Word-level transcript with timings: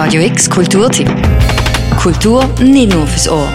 Radio 0.00 0.22
X 0.22 0.48
Kulturtipp. 0.48 1.08
Kultur 2.00 2.44
nicht 2.60 2.94
nur 2.94 3.04
fürs 3.04 3.28
Ohr. 3.28 3.48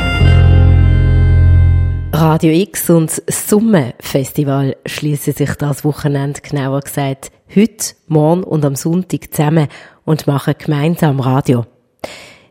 Radio 2.11 2.51
X 2.51 2.89
und 2.89 3.21
das 3.25 3.47
Summe-Festival 3.47 4.75
schließen 4.85 5.31
sich 5.31 5.53
das 5.55 5.85
Wochenende, 5.85 6.41
genauer 6.41 6.81
gesagt, 6.81 7.31
heute, 7.55 7.95
morgen 8.07 8.43
und 8.43 8.65
am 8.65 8.75
Sonntag 8.75 9.33
zusammen 9.33 9.69
und 10.03 10.27
machen 10.27 10.55
gemeinsam 10.57 11.21
Radio. 11.21 11.65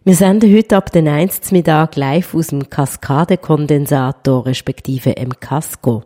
Wir 0.04 0.14
senden 0.14 0.56
heute 0.56 0.78
ab 0.78 0.90
den 0.90 1.06
1. 1.06 1.52
Mittag 1.52 1.94
live 1.96 2.34
aus 2.34 2.46
dem 2.46 2.70
Kaskadekondensator 2.70 4.46
respektive 4.46 5.10
im 5.10 5.38
Casco. 5.38 6.02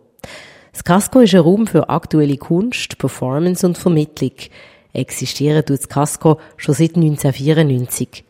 Das 0.73 0.82
Casco 0.82 1.21
ist 1.21 1.37
ein 1.37 1.41
Raum 1.41 1.68
für 1.68 1.89
aktuelle 1.89 2.37
Kunst, 2.37 2.98
Performance 2.98 3.64
und 3.64 3.79
Vermittlung. 3.79 4.32
Existiert 4.93 5.68
das 5.71 5.89
Casco 5.89 6.39
schon 6.57 6.75
seit 6.75 6.96
1994. 6.96 8.25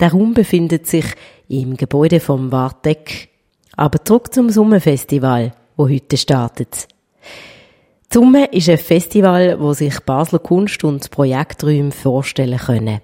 Der 0.00 0.10
Raum 0.10 0.34
befindet 0.34 0.86
sich 0.86 1.06
im 1.48 1.76
Gebäude 1.76 2.20
vom 2.20 2.50
Wartek. 2.50 3.28
Aber 3.76 4.04
zurück 4.04 4.32
zum 4.34 4.50
Sommerfestival, 4.50 5.52
wo 5.76 5.88
heute 5.88 6.16
startet. 6.16 6.88
Summe 8.12 8.46
ist 8.46 8.68
ein 8.68 8.78
Festival, 8.78 9.58
wo 9.58 9.72
sich 9.72 9.98
Basler 10.00 10.38
Kunst- 10.38 10.84
und 10.84 11.10
Projekträume 11.10 11.92
vorstellen 11.92 12.58
können. 12.58 13.00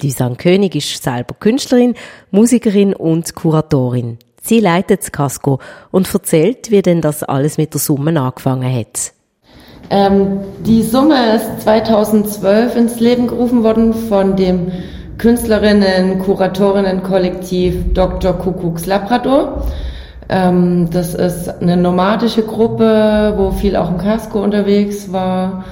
Lisanne 0.00 0.36
König 0.36 0.74
ist 0.74 1.02
selber 1.02 1.34
Künstlerin, 1.38 1.94
Musikerin 2.30 2.94
und 2.94 3.34
Kuratorin. 3.34 4.18
Sie 4.40 4.60
leitet 4.60 5.02
das 5.02 5.12
Casco 5.12 5.60
und 5.90 6.12
erzählt, 6.12 6.70
wie 6.70 6.82
denn 6.82 7.00
das 7.00 7.22
alles 7.22 7.58
mit 7.58 7.74
der 7.74 7.80
Summe 7.80 8.20
angefangen 8.20 8.72
hat. 8.72 9.12
Ähm, 9.90 10.40
die 10.66 10.82
Summe 10.82 11.34
ist 11.36 11.62
2012 11.62 12.76
ins 12.76 13.00
Leben 13.00 13.26
gerufen 13.26 13.62
worden 13.62 13.94
von 13.94 14.36
dem 14.36 14.72
Künstlerinnen, 15.16 16.18
Kuratorinnen-Kollektiv 16.20 17.94
Dr. 17.94 18.34
Kuckucks 18.34 18.86
Labrador. 18.86 19.64
Ähm, 20.28 20.88
das 20.92 21.14
ist 21.14 21.48
eine 21.62 21.76
nomadische 21.76 22.42
Gruppe, 22.42 23.34
wo 23.36 23.50
viel 23.50 23.76
auch 23.76 23.90
im 23.90 23.98
Casco 23.98 24.42
unterwegs 24.42 25.12
war 25.12 25.64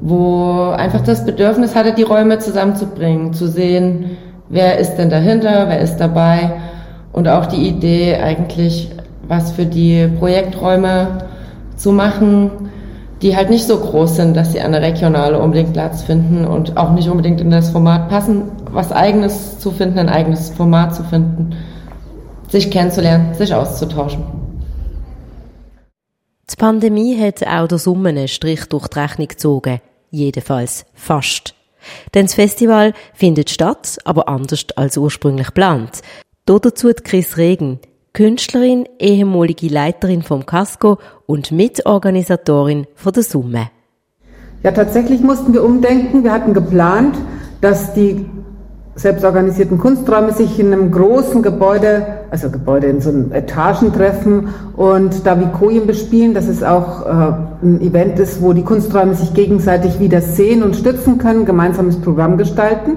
wo 0.00 0.70
einfach 0.76 1.00
das 1.00 1.24
Bedürfnis 1.24 1.74
hatte, 1.74 1.92
die 1.92 2.02
Räume 2.02 2.38
zusammenzubringen, 2.38 3.32
zu 3.32 3.48
sehen, 3.48 4.16
wer 4.48 4.78
ist 4.78 4.96
denn 4.96 5.10
dahinter, 5.10 5.66
wer 5.68 5.80
ist 5.80 5.96
dabei 5.96 6.52
und 7.12 7.28
auch 7.28 7.46
die 7.46 7.68
Idee 7.68 8.16
eigentlich, 8.16 8.90
was 9.26 9.52
für 9.52 9.66
die 9.66 10.08
Projekträume 10.18 11.24
zu 11.76 11.92
machen, 11.92 12.70
die 13.22 13.36
halt 13.36 13.50
nicht 13.50 13.66
so 13.66 13.78
groß 13.78 14.16
sind, 14.16 14.36
dass 14.36 14.52
sie 14.52 14.60
an 14.60 14.72
der 14.72 14.82
Regionale 14.82 15.38
unbedingt 15.40 15.72
Platz 15.72 16.02
finden 16.02 16.44
und 16.44 16.76
auch 16.76 16.92
nicht 16.92 17.08
unbedingt 17.08 17.40
in 17.40 17.50
das 17.50 17.70
Format 17.70 18.08
passen, 18.08 18.50
was 18.70 18.92
eigenes 18.92 19.58
zu 19.58 19.70
finden, 19.70 19.98
ein 19.98 20.08
eigenes 20.08 20.50
Format 20.50 20.94
zu 20.94 21.02
finden, 21.04 21.56
sich 22.48 22.70
kennenzulernen, 22.70 23.34
sich 23.34 23.52
auszutauschen. 23.52 24.24
Die 26.50 26.56
Pandemie 26.56 27.20
hat 27.20 27.46
auch 27.46 27.68
der 27.68 27.78
Summe 27.78 28.10
einen 28.10 28.28
Strich 28.28 28.64
durch 28.66 28.88
die 28.88 28.98
Rechnung 28.98 29.28
gezogen. 29.28 29.80
Jedenfalls 30.10 30.86
fast. 30.94 31.54
Denn 32.14 32.26
das 32.26 32.34
Festival 32.34 32.94
findet 33.14 33.50
statt, 33.50 33.98
aber 34.04 34.28
anders 34.28 34.66
als 34.76 34.96
ursprünglich 34.96 35.48
geplant. 35.48 36.00
Dazu 36.46 36.90
Chris 37.04 37.36
Regen, 37.36 37.78
Künstlerin, 38.12 38.86
ehemalige 38.98 39.68
Leiterin 39.68 40.22
vom 40.22 40.46
Casco 40.46 40.98
und 41.26 41.52
Mitorganisatorin 41.52 42.86
von 42.94 43.12
der 43.12 43.22
Summe. 43.22 43.70
Ja, 44.62 44.72
tatsächlich 44.72 45.20
mussten 45.20 45.52
wir 45.52 45.62
umdenken. 45.64 46.24
Wir 46.24 46.32
hatten 46.32 46.52
geplant, 46.52 47.16
dass 47.60 47.94
die 47.94 48.26
selbstorganisierten 48.98 49.78
Kunsträume 49.78 50.32
sich 50.32 50.58
in 50.58 50.72
einem 50.72 50.90
großen 50.90 51.42
Gebäude, 51.42 52.04
also 52.30 52.50
Gebäude 52.50 52.88
in 52.88 53.00
so 53.00 53.10
einem 53.10 53.32
Etagen 53.32 53.92
treffen 53.92 54.48
und 54.76 55.24
da 55.24 55.38
wie 55.40 55.46
Kojen 55.46 55.86
bespielen, 55.86 56.34
dass 56.34 56.48
es 56.48 56.64
auch 56.64 57.06
äh, 57.06 57.32
ein 57.62 57.80
Event 57.80 58.18
ist, 58.18 58.42
wo 58.42 58.52
die 58.52 58.64
Kunsträume 58.64 59.14
sich 59.14 59.34
gegenseitig 59.34 60.00
wieder 60.00 60.20
sehen 60.20 60.64
und 60.64 60.74
stützen 60.74 61.18
können, 61.18 61.44
gemeinsames 61.44 62.00
Programm 62.00 62.36
gestalten. 62.36 62.96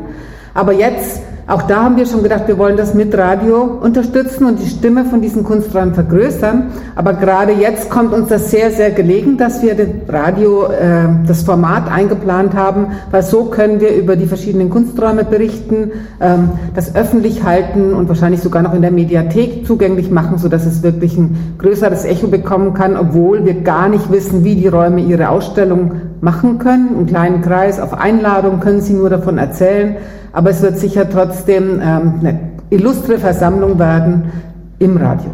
Aber 0.56 0.74
jetzt 0.74 1.22
auch 1.48 1.64
da 1.64 1.84
haben 1.84 1.98
wir 1.98 2.06
schon 2.06 2.24
gedacht, 2.24 2.48
wir 2.48 2.58
wollen 2.58 2.78
das 2.78 2.94
mit 2.94 3.18
Radio 3.18 3.64
unterstützen 3.82 4.46
und 4.46 4.60
die 4.60 4.68
Stimme 4.68 5.06
von 5.06 5.22
diesen 5.22 5.44
Kunsträumen 5.44 5.94
vergrößern. 5.94 6.68
Aber 6.96 7.14
gerade 7.14 7.52
jetzt 7.54 7.90
kommt 7.90 8.14
uns 8.14 8.30
das 8.30 8.52
sehr, 8.52 8.72
sehr 8.72 8.92
gelegen, 8.92 9.38
dass 9.38 9.62
wir 9.62 9.76
das 9.76 9.88
Radio, 10.08 10.66
äh, 10.66 11.08
das 11.28 11.42
Format 11.44 11.92
eingeplant 11.92 12.54
haben, 12.54 12.88
weil 13.10 13.24
so 13.24 13.46
können 13.46 13.82
wir 13.82 13.96
über 13.96 14.16
die 14.16 14.28
verschiedenen 14.28 14.70
Kunsträume 14.70 15.24
berichten, 15.24 15.92
ähm, 16.22 16.52
das 16.76 16.96
öffentlich 16.96 17.44
halten 17.44 17.94
und 17.94 18.08
wahrscheinlich 18.08 18.42
sogar 18.42 18.62
noch 18.62 18.74
in 18.74 18.82
der 18.82 18.92
Mediathek 18.92 19.66
zugänglich 19.66 20.12
machen, 20.12 20.38
sodass 20.38 20.66
es 20.66 20.84
wirklich 20.84 21.18
ein 21.18 21.56
größeres 21.58 22.06
Echo 22.06 22.28
bekommen 22.28 22.74
kann, 22.76 22.96
obwohl 22.96 23.46
wir 23.46 23.62
gar 23.62 23.90
nicht 23.90 24.12
wissen, 24.12 24.44
wie 24.44 24.56
die 24.56 24.68
Räume 24.68 25.02
ihre 25.02 25.30
Ausstellung 25.30 25.94
machen 26.22 26.60
können. 26.60 26.96
Im 27.00 27.08
kleinen 27.08 27.42
Kreis 27.42 27.80
auf 27.80 27.94
Einladung 27.94 28.60
können 28.60 28.82
sie 28.82 28.94
nur 28.94 29.10
davon 29.10 29.40
erzählen 29.40 29.96
aber 30.34 30.50
es 30.50 30.62
wird 30.62 30.78
sicher 30.78 31.10
trotzdem 31.10 31.82
ähm, 31.82 32.20
eine 32.20 32.52
illustre 32.70 33.18
Versammlung 33.20 33.78
werden 33.80 34.32
im 34.80 34.98
Radio. 34.98 35.32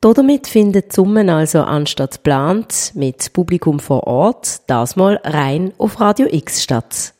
Damit 0.00 0.46
findet 0.46 0.92
Summen 0.92 1.28
also 1.30 1.62
anstatt 1.62 2.22
plant 2.22 2.92
mit 2.94 3.32
Publikum 3.32 3.80
vor 3.80 4.06
Ort 4.06 4.60
das 4.68 4.94
mal 4.94 5.18
rein 5.24 5.72
auf 5.78 6.00
Radio 6.00 6.28
X 6.30 6.62
statt. 6.62 7.12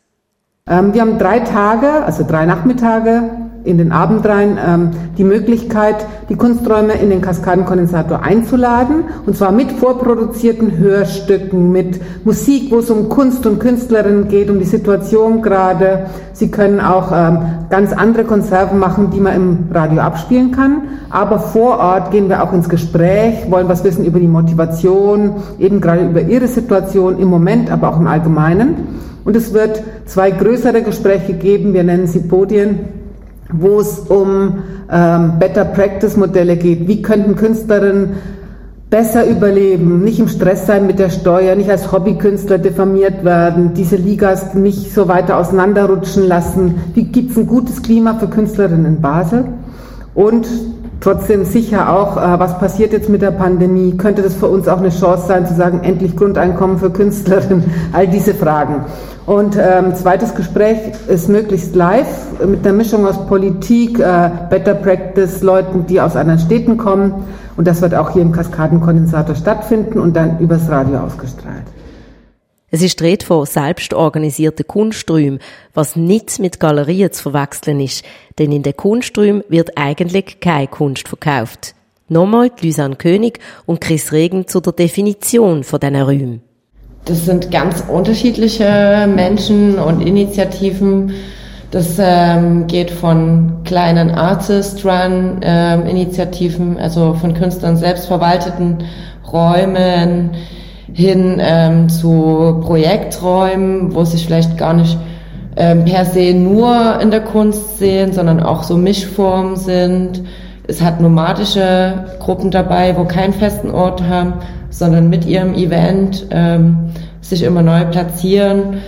Ähm, 0.68 0.94
wir 0.94 1.00
haben 1.00 1.18
drei 1.18 1.40
Tage, 1.40 2.04
also 2.04 2.24
drei 2.24 2.46
Nachmittage 2.46 3.22
in 3.66 3.78
den 3.78 3.92
Abend 3.92 4.24
rein 4.26 4.58
ähm, 4.64 4.90
die 5.18 5.24
Möglichkeit, 5.24 6.06
die 6.28 6.36
Kunsträume 6.36 6.94
in 6.94 7.10
den 7.10 7.20
Kaskadenkondensator 7.20 8.22
einzuladen. 8.22 9.04
Und 9.26 9.36
zwar 9.36 9.52
mit 9.52 9.72
vorproduzierten 9.72 10.78
Hörstücken, 10.78 11.72
mit 11.72 12.00
Musik, 12.24 12.70
wo 12.70 12.78
es 12.78 12.90
um 12.90 13.08
Kunst 13.08 13.46
und 13.46 13.58
Künstlerinnen 13.58 14.28
geht, 14.28 14.48
um 14.48 14.58
die 14.58 14.64
Situation 14.64 15.42
gerade. 15.42 16.06
Sie 16.32 16.50
können 16.50 16.80
auch 16.80 17.10
ähm, 17.12 17.38
ganz 17.68 17.92
andere 17.92 18.24
Konserven 18.24 18.78
machen, 18.78 19.10
die 19.10 19.20
man 19.20 19.34
im 19.34 19.58
Radio 19.72 20.00
abspielen 20.00 20.52
kann. 20.52 20.82
Aber 21.10 21.38
vor 21.38 21.78
Ort 21.78 22.10
gehen 22.12 22.28
wir 22.28 22.42
auch 22.42 22.52
ins 22.52 22.68
Gespräch, 22.68 23.50
wollen 23.50 23.68
was 23.68 23.84
wissen 23.84 24.04
über 24.04 24.20
die 24.20 24.28
Motivation, 24.28 25.36
eben 25.58 25.80
gerade 25.80 26.04
über 26.04 26.20
ihre 26.20 26.46
Situation 26.46 27.18
im 27.18 27.28
Moment, 27.28 27.70
aber 27.70 27.88
auch 27.88 27.98
im 27.98 28.06
Allgemeinen. 28.06 29.06
Und 29.24 29.34
es 29.34 29.52
wird 29.52 29.82
zwei 30.04 30.30
größere 30.30 30.82
Gespräche 30.82 31.32
geben, 31.32 31.74
wir 31.74 31.82
nennen 31.82 32.06
sie 32.06 32.20
Podien, 32.20 32.95
wo 33.52 33.80
es 33.80 33.98
um 34.00 34.58
ähm, 34.90 35.38
Better 35.38 35.64
Practice 35.64 36.16
Modelle 36.16 36.56
geht. 36.56 36.88
Wie 36.88 37.02
könnten 37.02 37.36
Künstlerinnen 37.36 38.16
besser 38.90 39.26
überleben, 39.26 40.04
nicht 40.04 40.20
im 40.20 40.28
Stress 40.28 40.66
sein 40.66 40.86
mit 40.86 40.98
der 40.98 41.10
Steuer, 41.10 41.56
nicht 41.56 41.70
als 41.70 41.90
Hobbykünstler 41.90 42.58
diffamiert 42.58 43.24
werden, 43.24 43.74
diese 43.74 43.96
Ligas 43.96 44.54
nicht 44.54 44.94
so 44.94 45.08
weiter 45.08 45.38
auseinanderrutschen 45.38 46.28
lassen. 46.28 46.76
Wie 46.94 47.04
gibt 47.04 47.32
es 47.32 47.36
ein 47.36 47.46
gutes 47.46 47.82
Klima 47.82 48.14
für 48.14 48.28
Künstlerinnen 48.28 48.86
in 48.86 49.00
Basel? 49.00 49.44
Und 50.14 50.46
trotzdem 51.00 51.44
sicher 51.44 51.92
auch, 51.92 52.16
äh, 52.16 52.38
was 52.38 52.58
passiert 52.58 52.92
jetzt 52.92 53.08
mit 53.08 53.22
der 53.22 53.30
Pandemie? 53.30 53.96
Könnte 53.96 54.22
das 54.22 54.34
für 54.34 54.46
uns 54.46 54.68
auch 54.68 54.78
eine 54.78 54.90
Chance 54.90 55.26
sein, 55.26 55.46
zu 55.46 55.54
sagen, 55.54 55.80
endlich 55.82 56.16
Grundeinkommen 56.16 56.78
für 56.78 56.90
Künstlerinnen? 56.90 57.64
All 57.92 58.08
diese 58.08 58.34
Fragen. 58.34 58.84
Und 59.26 59.56
ähm, 59.56 59.94
zweites 59.96 60.34
Gespräch 60.34 60.78
ist 61.08 61.28
möglichst 61.28 61.74
live 61.74 62.06
mit 62.46 62.64
einer 62.64 62.76
Mischung 62.76 63.06
aus 63.06 63.26
Politik, 63.26 63.98
äh, 63.98 64.30
Better 64.48 64.74
Practice, 64.74 65.42
Leuten, 65.42 65.86
die 65.86 66.00
aus 66.00 66.14
anderen 66.14 66.38
Städten 66.38 66.76
kommen. 66.76 67.12
Und 67.56 67.66
das 67.66 67.82
wird 67.82 67.94
auch 67.94 68.10
hier 68.10 68.22
im 68.22 68.32
Kaskadenkondensator 68.32 69.34
stattfinden 69.34 69.98
und 69.98 70.14
dann 70.14 70.38
übers 70.38 70.70
Radio 70.70 70.98
ausgestrahlt. 70.98 71.75
Es 72.70 72.82
ist 72.82 73.00
dreht 73.00 73.22
von 73.22 73.46
selbstorganisierten 73.46 74.66
Kunsträumen, 74.66 75.38
was 75.72 75.94
nicht 75.94 76.40
mit 76.40 76.58
Galerien 76.58 77.12
zu 77.12 77.30
verwechseln 77.30 77.78
ist, 77.78 78.04
denn 78.38 78.50
in 78.50 78.64
den 78.64 78.76
Kunsträumen 78.76 79.44
wird 79.48 79.78
eigentlich 79.78 80.40
keine 80.40 80.66
Kunst 80.66 81.06
verkauft. 81.06 81.76
Nochmal 82.08 82.50
Lysanne 82.60 82.96
König 82.96 83.38
und 83.66 83.80
Chris 83.80 84.10
Regen 84.12 84.48
zu 84.48 84.60
der 84.60 84.72
Definition 84.72 85.62
von 85.62 85.78
diesen 85.78 85.94
Räumen. 85.96 86.42
Das 87.04 87.24
sind 87.24 87.52
ganz 87.52 87.84
unterschiedliche 87.88 89.08
Menschen 89.14 89.78
und 89.78 90.00
Initiativen. 90.00 91.14
Das 91.70 91.98
ähm, 91.98 92.66
geht 92.66 92.90
von 92.90 93.62
kleinen 93.64 94.10
Artist-Run-Initiativen, 94.10 96.72
ähm, 96.72 96.78
also 96.78 97.14
von 97.14 97.32
Künstlern 97.34 97.76
selbst 97.76 98.06
verwalteten 98.06 98.82
Räumen, 99.32 100.32
hin 100.92 101.38
ähm, 101.40 101.88
zu 101.88 102.60
Projekträumen, 102.64 103.94
wo 103.94 104.04
sich 104.04 104.24
vielleicht 104.24 104.56
gar 104.56 104.74
nicht 104.74 104.96
ähm, 105.56 105.84
per 105.84 106.04
se 106.04 106.34
nur 106.34 107.00
in 107.00 107.10
der 107.10 107.20
Kunst 107.20 107.78
sehen, 107.78 108.12
sondern 108.12 108.40
auch 108.40 108.62
so 108.62 108.76
Mischformen 108.76 109.56
sind. 109.56 110.22
Es 110.68 110.82
hat 110.82 111.00
nomadische 111.00 112.04
Gruppen 112.20 112.50
dabei, 112.50 112.96
wo 112.96 113.04
keinen 113.04 113.32
festen 113.32 113.70
Ort 113.70 114.02
haben, 114.02 114.34
sondern 114.70 115.08
mit 115.08 115.24
ihrem 115.24 115.54
Event 115.54 116.26
ähm, 116.30 116.90
sich 117.20 117.42
immer 117.42 117.62
neu 117.62 117.84
platzieren. 117.86 118.78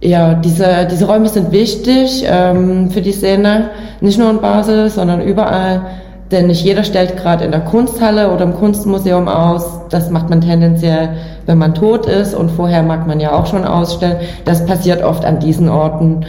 ja, 0.00 0.34
diese, 0.34 0.86
diese 0.90 1.06
Räume 1.06 1.28
sind 1.28 1.50
wichtig 1.50 2.24
ähm, 2.26 2.90
für 2.90 3.00
die 3.00 3.12
Szene, 3.12 3.70
nicht 4.00 4.18
nur 4.18 4.30
in 4.30 4.40
Basel, 4.40 4.90
sondern 4.90 5.22
überall. 5.22 5.82
Denn 6.30 6.48
nicht 6.48 6.64
jeder 6.64 6.84
stellt 6.84 7.16
gerade 7.16 7.44
in 7.44 7.50
der 7.50 7.60
Kunsthalle 7.60 8.30
oder 8.30 8.44
im 8.44 8.54
Kunstmuseum 8.54 9.28
aus. 9.28 9.83
Das 9.94 10.10
macht 10.10 10.28
man 10.28 10.40
tendenziell, 10.40 11.10
wenn 11.46 11.56
man 11.56 11.72
tot 11.72 12.06
ist 12.06 12.34
und 12.34 12.50
vorher 12.50 12.82
mag 12.82 13.06
man 13.06 13.20
ja 13.20 13.30
auch 13.30 13.46
schon 13.46 13.64
ausstellen. 13.64 14.16
Das 14.44 14.66
passiert 14.66 15.04
oft 15.04 15.24
an 15.24 15.38
diesen 15.38 15.68
Orten. 15.68 16.26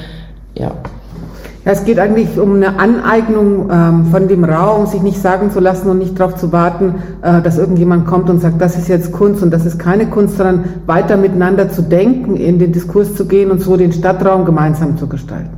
Ja. 0.54 0.72
Ja, 1.66 1.72
es 1.72 1.84
geht 1.84 1.98
eigentlich 1.98 2.38
um 2.38 2.58
eine 2.58 2.78
Aneignung 2.78 3.72
ähm, 3.72 4.06
von 4.12 4.28
dem 4.28 4.44
Raum, 4.44 4.86
sich 4.86 5.02
nicht 5.02 5.20
sagen 5.20 5.50
zu 5.50 5.60
lassen 5.60 5.90
und 5.90 5.98
nicht 5.98 6.20
darauf 6.20 6.36
zu 6.36 6.52
warten, 6.52 6.94
äh, 7.24 7.42
dass 7.42 7.58
irgendjemand 7.58 8.06
kommt 8.06 8.30
und 8.30 8.40
sagt, 8.40 8.62
das 8.62 8.78
ist 8.78 8.88
jetzt 8.88 9.12
Kunst 9.12 9.42
und 9.42 9.50
das 9.50 9.66
ist 9.66 9.80
keine 9.80 10.06
Kunst, 10.06 10.38
sondern 10.38 10.66
weiter 10.86 11.18
miteinander 11.18 11.72
zu 11.72 11.82
denken, 11.82 12.36
in 12.36 12.60
den 12.60 12.72
Diskurs 12.72 13.16
zu 13.16 13.28
gehen 13.28 13.50
und 13.50 13.62
so 13.62 13.78
den 13.78 13.92
Stadtraum 13.92 14.46
gemeinsam 14.46 14.96
zu 14.96 15.08
gestalten. 15.08 15.58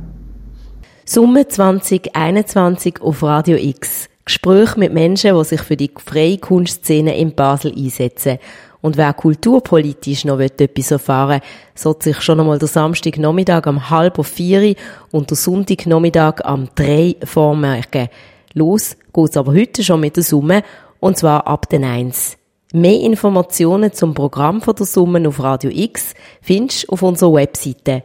Summe 1.04 1.46
2021 1.46 3.02
auf 3.02 3.22
Radio 3.22 3.58
X. 3.58 4.08
Gespräche 4.28 4.78
mit 4.78 4.92
Menschen, 4.92 5.34
die 5.34 5.44
sich 5.44 5.62
für 5.62 5.76
die 5.76 5.90
freie 5.96 6.36
Kunstszene 6.36 7.16
in 7.16 7.34
Basel 7.34 7.72
einsetzen 7.74 8.38
und 8.80 8.96
wer 8.96 9.12
kulturpolitisch 9.14 10.24
noch 10.24 10.38
etwas 10.38 10.90
erfahren 10.90 11.40
will, 11.40 11.48
sollte 11.74 12.10
sich 12.10 12.20
schon 12.20 12.38
einmal 12.38 12.58
der 12.58 12.68
Samstagnachmittag 12.68 13.66
um 13.66 13.90
halb 13.90 14.24
vier 14.24 14.74
und 15.10 15.30
der 15.30 15.36
Sonntagnachmittag 15.36 16.44
um 16.46 16.68
drei 16.74 17.16
vormerken. 17.24 18.08
Los 18.52 18.96
geht's 19.14 19.36
aber 19.36 19.54
heute 19.54 19.82
schon 19.82 20.00
mit 20.00 20.16
der 20.16 20.22
Summe, 20.22 20.62
und 21.00 21.16
zwar 21.16 21.46
ab 21.46 21.68
den 21.70 21.84
1. 21.84 22.36
Mehr 22.74 23.00
Informationen 23.00 23.94
zum 23.94 24.12
Programm 24.12 24.60
von 24.60 24.76
der 24.76 24.86
Summe 24.86 25.26
auf 25.26 25.42
Radio 25.42 25.70
X 25.72 26.12
findest 26.42 26.84
du 26.84 26.92
auf 26.92 27.02
unserer 27.02 27.32
Webseite. 27.32 28.04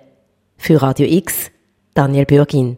Für 0.58 0.82
Radio 0.82 1.06
X, 1.06 1.52
Daniel 1.94 2.26
Bürgin. 2.26 2.78